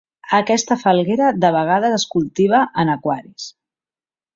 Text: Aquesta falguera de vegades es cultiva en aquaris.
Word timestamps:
Aquesta 0.37 0.77
falguera 0.83 1.29
de 1.45 1.53
vegades 1.57 1.95
es 2.01 2.09
cultiva 2.17 2.67
en 2.85 2.95
aquaris. 2.99 3.51